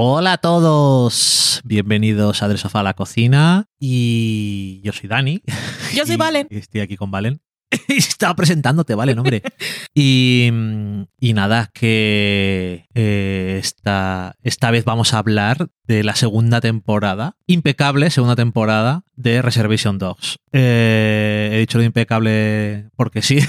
[0.00, 5.42] Hola a todos, bienvenidos a Del Sofá a la Cocina y yo soy Dani.
[5.92, 6.46] Yo soy Valen.
[6.50, 7.40] y Estoy aquí con Valen.
[7.88, 9.42] Estaba presentándote, Valen, hombre.
[9.96, 10.52] y,
[11.18, 18.10] y nada, que eh, esta, esta vez vamos a hablar de la segunda temporada, impecable
[18.10, 20.38] segunda temporada de Reservation Dogs.
[20.52, 23.40] Eh, he dicho lo impecable porque sí,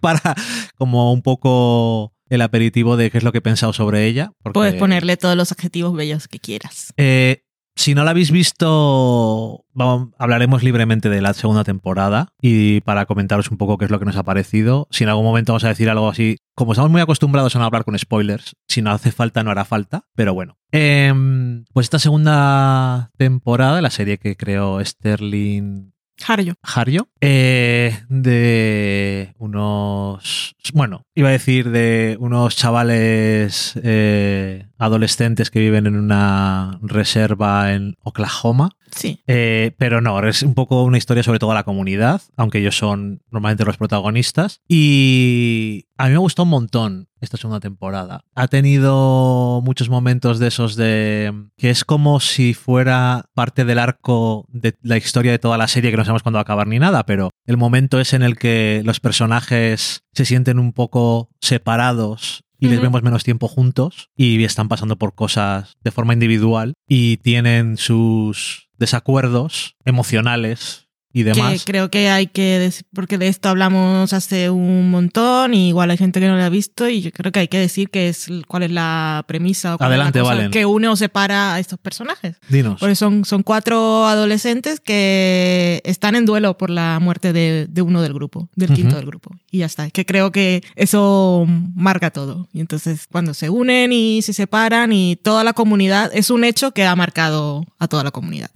[0.00, 0.34] para
[0.74, 4.32] como un poco el aperitivo de qué es lo que he pensado sobre ella.
[4.42, 6.92] porque- Puedes ponerle todos los adjetivos bellos que quieras.
[6.96, 13.06] eh, si no la habéis visto, vamos- hablaremos libremente de la segunda temporada y para
[13.06, 14.86] comentaros un poco qué es lo que nos ha parecido.
[14.90, 17.64] Si en algún momento vamos a decir algo así, como estamos muy acostumbrados a no
[17.64, 20.58] hablar con spoilers, si no hace falta, no hará falta, pero bueno.
[20.70, 25.91] Em, pues esta segunda temporada, la serie que creó Sterling
[26.26, 26.54] Harjo.
[26.62, 35.86] Harjo, eh, de unos, bueno, iba a decir de unos chavales eh, adolescentes que viven
[35.86, 38.70] en una reserva en Oklahoma.
[38.90, 39.22] Sí.
[39.26, 43.22] Eh, pero no, es un poco una historia sobre toda la comunidad, aunque ellos son
[43.30, 44.60] normalmente los protagonistas.
[44.68, 48.24] Y a mí me gustó un montón esta segunda temporada.
[48.34, 54.46] Ha tenido muchos momentos de esos de que es como si fuera parte del arco
[54.50, 56.80] de la historia de toda la serie, que no sabemos cuándo va a acabar ni
[56.80, 62.41] nada, pero el momento es en el que los personajes se sienten un poco separados
[62.62, 67.16] y les vemos menos tiempo juntos y están pasando por cosas de forma individual y
[67.16, 71.62] tienen sus desacuerdos emocionales y Que demás.
[71.66, 75.98] creo que hay que decir, porque de esto hablamos hace un montón y igual hay
[75.98, 78.28] gente que no lo ha visto y yo creo que hay que decir que es
[78.48, 80.50] cuál es la premisa o cuál es la cosa Valen.
[80.50, 82.36] que une o separa a estos personajes.
[82.48, 82.80] Dinos.
[82.80, 88.00] Porque son, son cuatro adolescentes que están en duelo por la muerte de, de uno
[88.02, 89.30] del grupo, del quinto del grupo.
[89.50, 89.90] Y ya está.
[89.90, 92.48] Que creo que eso marca todo.
[92.52, 96.72] Y entonces cuando se unen y se separan y toda la comunidad, es un hecho
[96.72, 98.50] que ha marcado a toda la comunidad.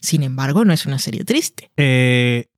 [0.00, 1.70] Sin embargo, no es una serie triste.
[1.76, 1.91] Eh,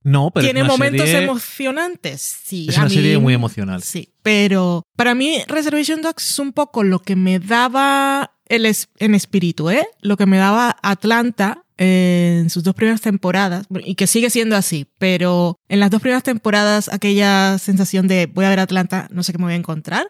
[0.03, 2.21] no, pero ¿Tiene es una momentos serie- emocionantes?
[2.45, 2.67] Sí.
[2.69, 3.83] Es a una mí- serie muy emocional.
[3.83, 8.89] Sí, pero para mí Reservation Dogs es un poco lo que me daba el es-
[8.99, 9.87] en espíritu, ¿eh?
[10.03, 14.55] Lo que me daba Atlanta eh, en sus dos primeras temporadas, y que sigue siendo
[14.55, 19.25] así, pero en las dos primeras temporadas aquella sensación de voy a ver Atlanta, no
[19.25, 20.07] sé qué me voy a encontrar.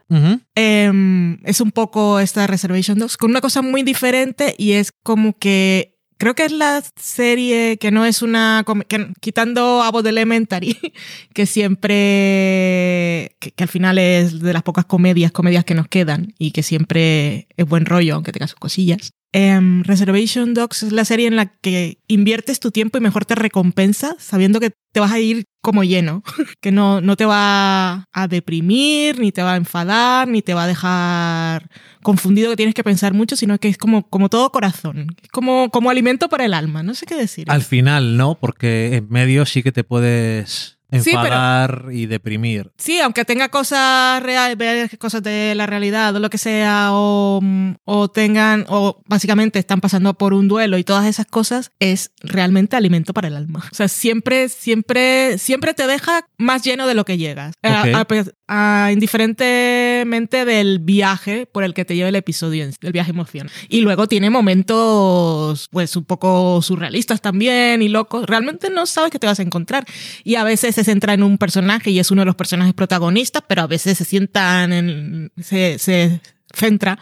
[0.55, 5.39] Em, es un poco esta Reservation Dogs con una cosa muy diferente y es como
[5.39, 5.94] que
[6.25, 10.75] creo que es la serie que no es una que, quitando Abbott Elementary
[11.35, 16.33] que siempre que, que al final es de las pocas comedias comedias que nos quedan
[16.39, 21.05] y que siempre es buen rollo aunque tenga sus cosillas Em, Reservation Dogs es la
[21.05, 25.11] serie en la que inviertes tu tiempo y mejor te recompensa sabiendo que te vas
[25.11, 26.23] a ir como lleno,
[26.61, 30.63] que no, no te va a deprimir, ni te va a enfadar, ni te va
[30.63, 31.69] a dejar
[32.01, 35.91] confundido que tienes que pensar mucho, sino que es como, como todo corazón, como, como
[35.91, 37.51] alimento para el alma, no sé qué decir.
[37.51, 42.71] Al final, no, porque en medio sí que te puedes Sí, pero- enfadar y deprimir.
[42.79, 47.41] Sí, aunque tenga cosas reales, cosas de la realidad o lo que sea, o,
[47.85, 52.77] o tengan, o básicamente están pasando por un duelo y todas esas cosas, es realmente
[52.77, 53.65] alimento para el alma.
[53.73, 57.55] O sea, siempre, siempre, siempre te deja más lleno de lo que llegas.
[57.63, 57.95] A- Ok.
[57.97, 58.05] a
[58.47, 63.51] pe- a- indiferentemente del viaje por el que te lleva el episodio, del viaje emocional.
[63.69, 68.27] Y luego tiene momentos, pues, un poco surrealistas también y locos.
[68.27, 69.85] Realmente no sabes qué te vas a encontrar.
[70.25, 73.43] Y a veces se centra en un personaje y es uno de los personajes protagonistas,
[73.47, 75.33] pero a veces se sientan en.
[75.41, 76.21] se, se
[76.57, 76.99] centra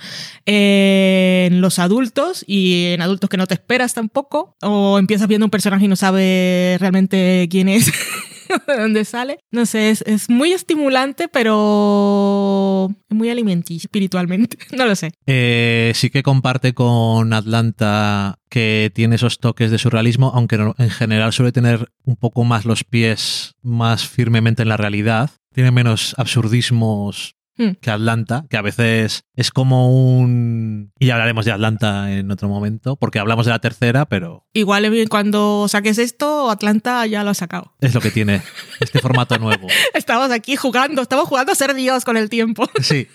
[0.46, 4.56] en los adultos y en adultos que no te esperas tampoco.
[4.62, 7.93] O empiezas viendo un personaje y no sabes realmente quién es.
[8.66, 9.38] de dónde sale.
[9.50, 14.58] No sé, es, es muy estimulante, pero muy alimenticio espiritualmente.
[14.76, 15.12] No lo sé.
[15.26, 21.32] Eh, sí que comparte con Atlanta que tiene esos toques de surrealismo, aunque en general
[21.32, 25.31] suele tener un poco más los pies más firmemente en la realidad.
[25.55, 27.72] Tiene menos absurdismos Hmm.
[27.81, 30.93] que Atlanta, que a veces es como un...
[30.99, 34.87] Y ya hablaremos de Atlanta en otro momento, porque hablamos de la tercera, pero Igual
[34.87, 37.75] eh, cuando saques esto, Atlanta ya lo ha sacado.
[37.81, 38.40] es lo que tiene
[38.81, 39.69] este formato nuevo.
[39.94, 42.69] Estamos aquí jugando, estamos jugando a ser Dios con el tiempo.
[42.82, 43.06] Sí.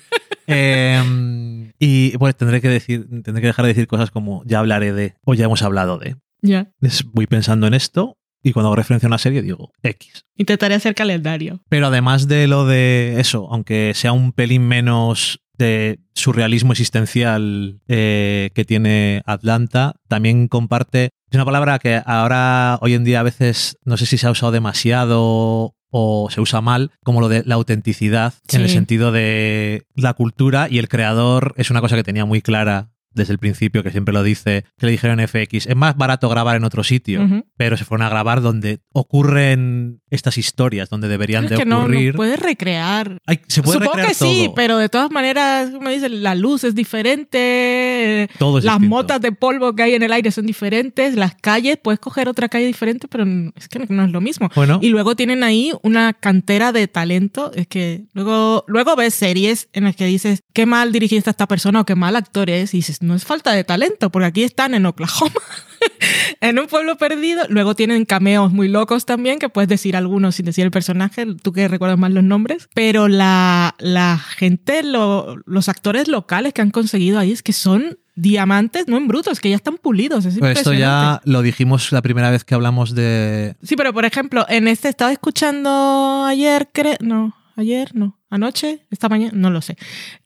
[0.48, 4.94] Eh, y pues tendré que decir, tendré que dejar de decir cosas como ya hablaré
[4.94, 6.16] de, o ya hemos hablado de.
[6.42, 6.72] Ya.
[7.12, 8.18] Voy pensando en esto
[8.48, 10.26] y cuando hago referencia a una serie digo X.
[10.38, 11.62] Intentaré hacer calendario.
[11.68, 18.52] Pero además de lo de eso, aunque sea un pelín menos de surrealismo existencial eh,
[18.54, 21.10] que tiene Atlanta, también comparte.
[21.30, 24.32] Es una palabra que ahora, hoy en día, a veces no sé si se ha
[24.32, 29.84] usado demasiado o se usa mal, como lo de la autenticidad, en el sentido de
[29.96, 33.84] la cultura y el creador es una cosa que tenía muy clara desde el principio,
[33.84, 37.44] que siempre lo dice, que le dijeron FX, es más barato grabar en otro sitio,
[37.58, 42.13] pero se fueron a grabar donde ocurren estas historias, donde deberían Es de que ocurrir.
[42.13, 43.18] no puedes recrear.
[43.25, 44.56] Ay, se puede Supongo recrear que sí, todo.
[44.56, 48.95] pero de todas maneras, como dicen, la luz es diferente, Todo es las distinto.
[48.95, 52.50] motas de polvo que hay en el aire son diferentes, las calles, puedes coger otra
[52.50, 53.25] calle diferente, pero
[53.56, 54.50] es que no, no es lo mismo.
[54.56, 57.51] Bueno, Y luego tienen ahí una cantera de talento.
[57.54, 61.48] Es que luego, luego ves series en las que dices qué mal dirigiste a esta
[61.48, 62.74] persona o qué mal actor es.
[62.74, 65.33] Y dices, no es falta de talento, porque aquí están en Oklahoma,
[66.42, 67.44] en un pueblo perdido.
[67.50, 71.52] Luego tienen cameos muy locos también, que puedes decir algunos sin decir el personaje, tú
[71.54, 72.70] que recuerdas más los nombres.
[72.74, 77.98] Pero la, la gente, lo- los actores locales que han conseguido ahí es que son
[78.16, 80.26] diamantes, no en brutos, que ya están pulidos.
[80.26, 83.56] Es pero esto ya lo dijimos la primera vez que hablamos de...
[83.62, 89.08] Sí, pero por ejemplo, en este estaba escuchando ayer, creo, no, ayer, no, anoche, esta
[89.10, 89.78] mañana, no lo sé,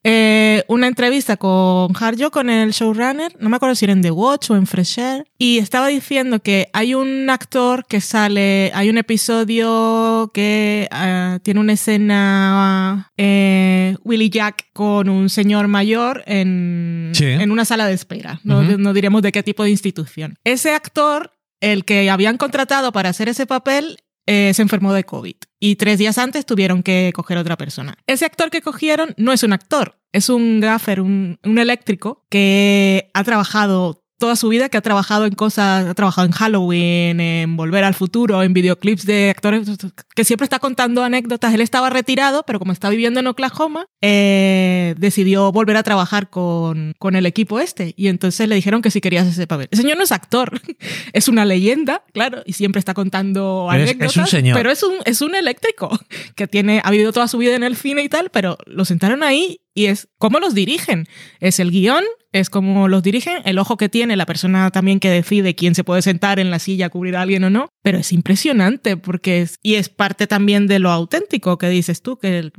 [0.04, 4.12] eh, una entrevista con Harjo, con el showrunner, no me acuerdo si era en The
[4.12, 8.90] Watch o en Fresh Air, y estaba diciendo que hay un actor que sale, hay
[8.90, 17.12] un episodio que ah, tiene una escena eh, Willy Jack con un señor mayor en,
[17.14, 17.26] Sí.
[17.26, 18.78] en una sala de espera, no, Ujú.
[18.78, 20.36] no diremos de qué tipo de institución.
[20.44, 25.36] Ese actor el que habían contratado para hacer ese papel eh, se enfermó de COVID
[25.60, 27.96] y tres días antes tuvieron que coger otra persona.
[28.08, 33.10] Ese actor que cogieron no es un actor, es un gaffer, un, un eléctrico que
[33.14, 37.58] ha trabajado toda su vida, que ha trabajado en cosas, ha trabajado en Halloween, en
[37.58, 39.68] Volver al Futuro, en videoclips de actores,
[40.16, 41.54] que siempre está contando anécdotas.
[41.54, 46.94] Él estaba retirado, pero como está viviendo en Oklahoma, eh, decidió volver a trabajar con,
[47.00, 47.94] con el equipo este.
[47.98, 49.68] Y entonces le dijeron que si querías ese papel.
[49.72, 50.62] El señor no es actor,
[51.14, 54.18] es una leyenda, claro, y siempre está contando Es- es anécdotas.
[54.18, 54.56] un señor.
[54.58, 55.90] Pero es un, es un eléctrico
[56.36, 59.24] que tiene, ha vivido toda su vida en el cine y tal, pero lo sentaron
[59.24, 61.08] ahí y es cómo los dirigen.
[61.40, 65.10] Es el guion, es cómo los dirigen, el ojo que tiene la persona también que
[65.10, 67.70] decide quién se puede sentar en la silla a cubrir a alguien o no.
[67.82, 72.18] Pero es impresionante porque es, y es parte también de lo auténtico que dices tú,
[72.18, 72.52] que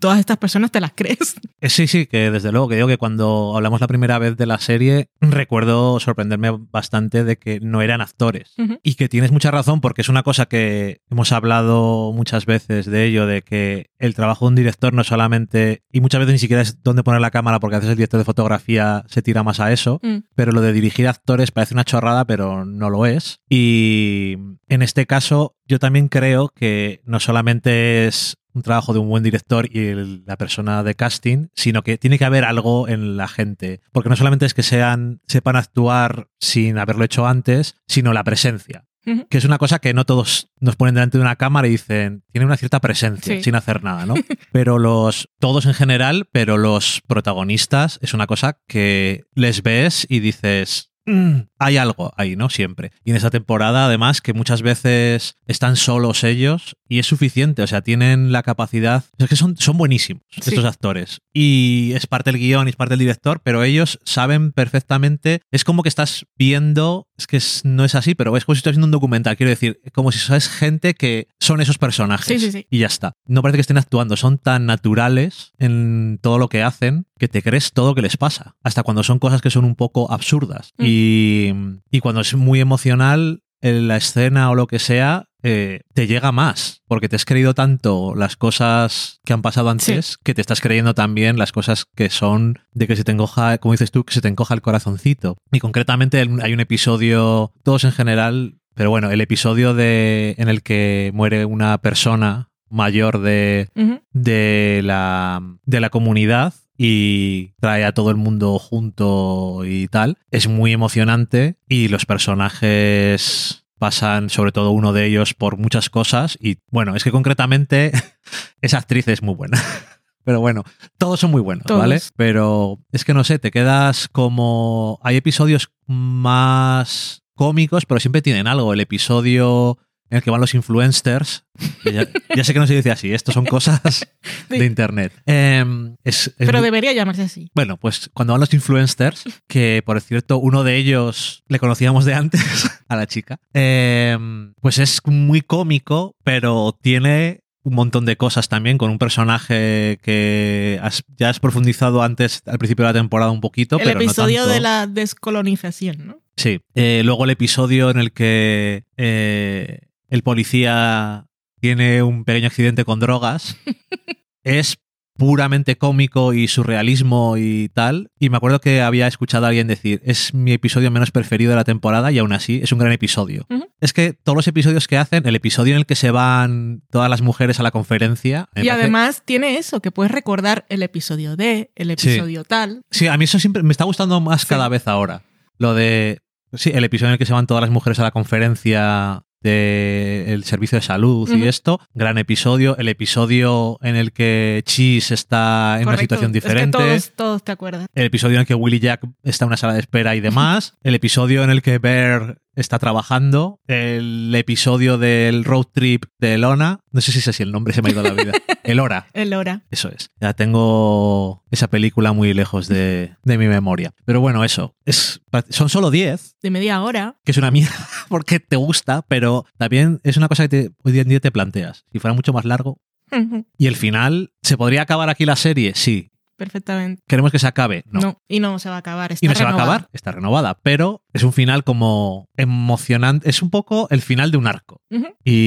[0.00, 1.36] todas estas personas te las crees.
[1.60, 4.46] Eh, Sí, sí, que desde luego que digo que cuando hablamos la primera vez de
[4.46, 8.54] la serie, recuerdo sorprenderme bastante de que no eran actores.
[8.84, 13.06] Y que tienes mucha razón porque es una cosa que hemos hablado muchas veces de
[13.06, 16.62] ello, de que el trabajo de un director no solamente, y muchas veces ni siquiera
[16.62, 19.58] es dónde poner la cámara porque a veces el director de fotografía se tira más
[19.58, 20.18] a eso, Mm.
[20.36, 23.40] pero lo de dirigir actores parece una chorrada, pero no lo es.
[23.48, 24.36] Y
[24.68, 29.22] en este caso, yo también creo que no solamente es un trabajo de un buen
[29.22, 33.28] director y el- la persona de casting, sino que tiene que haber algo en la
[33.28, 33.80] gente.
[33.92, 38.84] Porque no solamente es que sean, sepan actuar sin haberlo hecho antes, sino la presencia.
[39.30, 42.24] Que es una cosa que no todos nos ponen delante de una cámara y dicen,
[42.30, 43.42] tiene una cierta presencia Sí.
[43.42, 44.12] sin hacer nada, ¿no?
[44.52, 50.20] pero los, todos en general, pero los protagonistas es una cosa que les ves y
[50.20, 52.50] dices, "Mm, hay algo ahí, ¿no?
[52.50, 52.92] Siempre.
[53.04, 57.66] Y en esta temporada, además, que muchas veces están solos ellos y es suficiente, o
[57.66, 60.40] sea, tienen la capacidad, es que son, son buenísimos Sí.
[60.50, 61.20] estos actores.
[61.32, 65.64] Y es parte del guion y es parte del director, pero ellos saben perfectamente, es
[65.64, 68.72] como que estás viendo, es que es- no es así, pero es como si estás
[68.74, 72.26] viendo un documental, quiero decir, como si sabes gente que son esos personajes.
[72.26, 72.66] Sí, sí, sí.
[72.70, 73.12] Y ya está.
[73.26, 77.42] No parece que estén actuando, son tan naturales en todo lo que hacen que te
[77.42, 78.54] crees todo lo que les pasa.
[78.62, 80.72] Hasta cuando son cosas que son un poco absurdas.
[80.78, 80.84] Mm.
[80.86, 81.47] Y,
[81.90, 86.32] y cuando es muy emocional, en la escena o lo que sea, eh, te llega
[86.32, 90.60] más, porque te has creído tanto las cosas que han pasado antes que te estás
[90.60, 94.14] creyendo también las cosas que son de que se te encoja, como dices tú, que
[94.14, 95.36] se te encoja el corazoncito.
[95.52, 100.62] Y concretamente hay un episodio, todos en general, pero bueno, el episodio de, en el
[100.62, 103.68] que muere una persona mayor de,
[104.12, 110.16] de, la, de la comunidad y trae a todo el mundo junto y tal.
[110.30, 116.38] Es muy emocionante y los personajes pasan, sobre todo uno de ellos, por muchas cosas
[116.40, 117.92] y bueno, es que concretamente
[118.62, 119.60] esa actriz es muy buena.
[120.24, 120.62] Pero bueno,
[120.98, 121.80] todos son muy buenos, Todos.
[121.80, 122.00] ¿vale?
[122.14, 125.00] Pero es que no sé, te quedas como...
[125.02, 128.74] Hay episodios más cómicos, pero siempre tienen algo.
[128.74, 129.78] El episodio
[130.10, 131.44] en el que van los influencers,
[131.84, 134.06] ya, ya sé que no se dice así, estos son cosas
[134.48, 135.12] de internet.
[135.26, 137.50] Em, es- es Pero muy- debería llamarse así.
[137.54, 142.14] bueno, pues cuando van los influencers, que por cierto, uno de ellos le conocíamos de
[142.14, 142.40] antes,
[142.88, 148.78] a la chica, em, pues es muy cómico, pero tiene un montón de cosas también,
[148.78, 153.42] con un personaje que has- ya has profundizado antes, al principio de la temporada un
[153.42, 154.54] poquito, el pero no episodio tanto.
[154.54, 156.22] de la descolonización, ¿no?
[156.36, 156.60] Sí.
[156.74, 161.26] Eh, luego el episodio en el que eh, el policía
[161.60, 163.56] tiene un pequeño accidente con drogas
[164.44, 164.78] es
[165.16, 168.12] puramente cómico y surrealismo y tal.
[168.20, 171.56] Y me acuerdo que había escuchado a alguien decir, es mi episodio menos preferido de
[171.56, 173.44] la temporada y aún así es un gran episodio.
[173.80, 177.10] Es que todos los episodios que hacen, el episodio en el que se van todas
[177.10, 178.48] las mujeres a la conferencia...
[178.54, 182.10] Y parece- además tiene eso, que puedes recordar el episodio de, el Sí.
[182.10, 182.82] episodio tal.
[182.92, 184.46] Sí, a mí eso siempre me está gustando más Sí.
[184.46, 185.22] cada vez ahora.
[185.58, 186.20] Lo de.
[186.52, 190.44] Sí, el episodio en el que se van todas las mujeres a la conferencia del
[190.44, 191.80] servicio de salud y esto.
[191.94, 192.76] Gran episodio.
[192.76, 196.78] El episodio en el que Cheese está en una situación Es que diferente.
[196.78, 197.86] todos, todos te acuerdas.
[197.94, 200.74] El episodio en el que Willy Jack está en una sala de espera y demás.
[200.82, 203.60] el episodio en el que Bear está trabajando.
[203.66, 206.80] El episodio del road trip de Elona.
[206.90, 208.32] No sé si es así el nombre, se me ha ido la vida.
[208.64, 209.06] Elora.
[209.14, 209.64] El hora.
[209.70, 210.10] Eso es.
[210.20, 213.92] Ya tengo esa película muy lejos de, de mi memoria.
[214.04, 214.74] Pero bueno, eso.
[214.84, 217.16] Es, son solo 10, De media hora.
[217.24, 217.74] que es una mierda
[218.08, 221.84] porque te gusta, pero también es una cosa que te- hoy en día te planteas.
[221.92, 222.80] Si fuera mucho más largo.
[223.56, 225.72] Y el final, ¿se podría acabar aquí la serie?
[225.74, 226.07] Sí.
[226.38, 227.02] Perfectamente.
[227.06, 227.82] ¿Queremos que se acabe?
[227.90, 228.00] No.
[228.00, 228.22] No.
[228.28, 229.12] Y no se va a acabar.
[229.12, 229.74] Está y no se va a renovada.
[229.74, 234.38] acabar, está renovada, pero es un final como emocionante, es un poco el final de
[234.38, 234.80] un arco.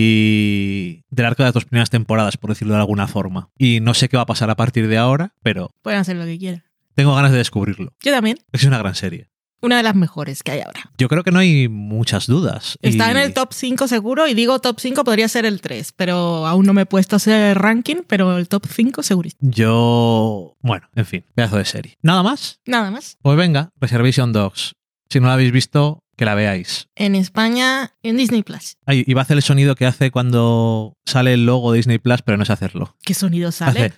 [0.05, 3.49] Y del arco de las dos primeras temporadas, por decirlo de alguna forma.
[3.57, 6.25] Y no sé qué va a pasar a partir de ahora, pero Pueden hacer lo
[6.25, 6.63] que quieran.
[6.93, 7.93] tengo ganas de descubrirlo.
[8.01, 8.37] Yo también.
[8.51, 9.29] Es una gran serie.
[9.61, 10.91] Una de las mejores que hay ahora.
[10.97, 12.77] Yo creo que no hay muchas dudas.
[12.81, 15.93] Está Y en el top 5 seguro y digo top 5 podría ser el 3,
[15.95, 19.39] pero aún no me he puesto a hacer ranking, pero el top 5 segurísimo.
[19.41, 20.55] Yo.
[20.61, 21.97] Bueno, en fin, pedazo de serie.
[22.01, 22.59] ¿Nada más?
[22.65, 23.17] Nada más.
[23.21, 24.73] Pues venga, Reservation Dogs.
[25.09, 26.87] Si no la habéis visto, que la veáis.
[26.95, 28.77] En España, en Disney Plus.
[28.85, 32.21] Ay, iba a hacer el sonido que hace cuando sale el logo de Disney Plus,
[32.21, 32.95] pero no sé hacerlo.
[33.03, 33.93] ¿Qué sonido sale?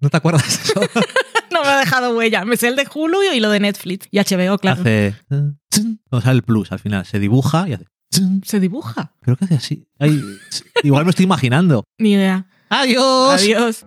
[0.00, 0.80] ¿No te acuerdas de eso?
[1.52, 2.44] no me ha dejado huella.
[2.44, 4.08] Me sé el de Hulu y lo de Netflix.
[4.10, 4.80] Y HBO, claro.
[4.80, 5.14] Hace.
[5.28, 7.86] Cuando sale el plus, al final se dibuja y hace.
[8.44, 9.14] Se dibuja.
[9.20, 9.86] Creo que hace así.
[9.98, 10.22] Ay,
[10.82, 11.84] igual me estoy imaginando.
[11.98, 12.46] Ni idea.
[12.68, 13.40] ¡Adiós!
[13.40, 13.86] Adiós.